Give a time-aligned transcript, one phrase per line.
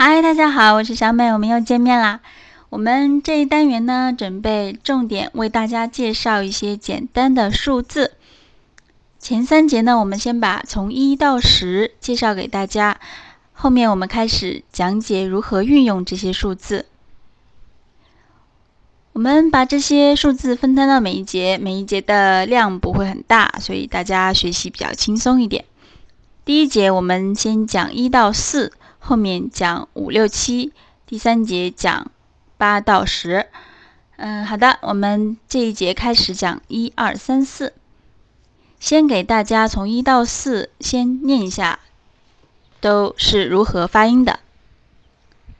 [0.00, 2.20] 嗨，大家好，我是小美，我们又见面啦。
[2.70, 8.12] 我们这一单元呢，准备重点为大家介绍一些简单的数字。
[9.18, 13.00] 前三节呢，我们先把从一到十介绍给大家，
[13.52, 16.86] 后面我们开始讲解如何运用这些数字。
[19.14, 25.64] 我们把这些数字分摊到每一节，每一节的量不会很大，所以大家学习比较轻松一点。
[26.44, 28.72] 第一节我们先讲一到四。
[29.08, 30.74] 后面讲五六七，
[31.06, 32.10] 第三节讲
[32.58, 33.48] 八到十。
[34.16, 37.72] 嗯，好的，我们这一节开始讲一二三四。
[38.78, 41.80] 先给大家从一到四先念一下，
[42.82, 44.40] 都是如何发音的。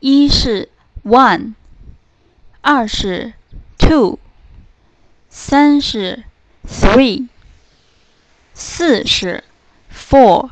[0.00, 0.68] 一是
[1.04, 1.54] one，
[2.62, 3.34] 二是
[3.78, 4.18] two，
[5.30, 6.24] 三是
[6.68, 7.28] three，
[8.54, 9.44] 四是
[9.94, 10.50] four。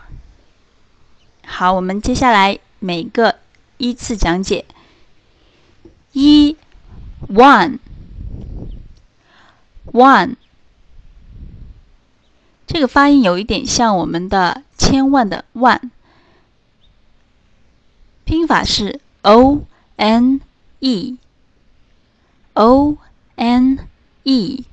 [1.45, 2.61] 好，我们接下来。
[2.85, 3.37] 每个
[3.79, 4.67] 依次讲解。
[6.13, 6.59] 一
[7.29, 7.57] ，one，one，
[12.67, 15.91] 这个发音有一点像我们的千万的万，
[18.27, 19.65] 拼法是 o
[19.97, 20.43] n
[20.81, 21.19] e，o
[23.37, 23.79] n
[24.25, 24.67] e，one。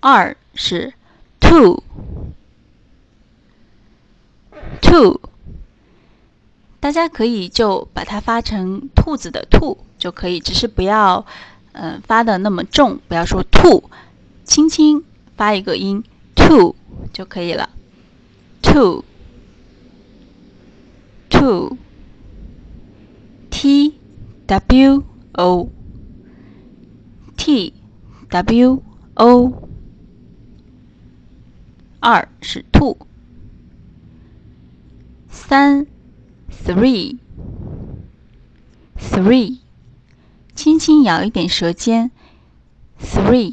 [0.00, 0.92] 二是
[1.38, 1.84] two。
[4.90, 5.20] two，
[6.80, 11.24] 大家可以就把它发成兔子的兔就可以，只是不要，
[11.70, 13.88] 嗯，发的那么重，不要说兔，
[14.44, 15.04] 轻轻
[15.36, 16.02] 发一个音
[16.34, 16.74] two
[17.12, 17.70] 就可以了。
[18.62, 19.04] two，two，t
[24.46, 25.72] w o，t
[28.28, 28.82] w
[29.14, 29.68] o，
[32.00, 32.98] 二是兔。
[35.50, 35.84] 三
[36.64, 37.18] ，three，three，
[40.54, 42.12] 轻轻咬一点舌尖
[43.02, 43.50] ，three，t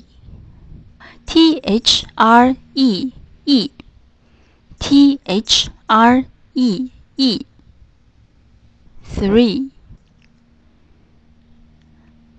[1.58, 3.12] h r e
[3.46, 7.42] e，t h r e e，three，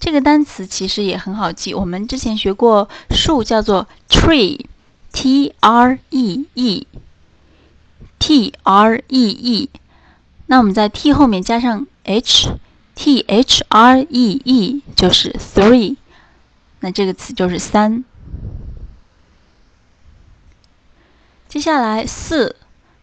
[0.00, 1.74] 这个单词其实也很好记。
[1.74, 9.70] 我们之前学过树叫做 tree，t r e e，t r e e。
[10.46, 15.96] 那我们在 t 后面加上 h，t h r e e 就是 three。
[16.80, 18.04] 那这个词就是三。
[21.54, 22.56] 接下来四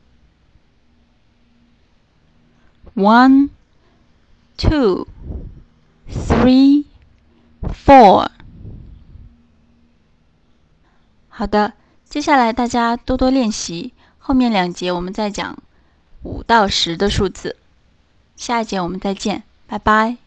[2.95, 3.49] One,
[4.57, 5.07] two,
[6.09, 6.85] three,
[7.61, 8.27] four。
[11.29, 11.73] 好的，
[12.07, 13.93] 接下来大家多多练习。
[14.19, 15.57] 后面两节我们再讲
[16.23, 17.55] 五到十的数字。
[18.35, 20.20] 下一节我们再见，拜拜。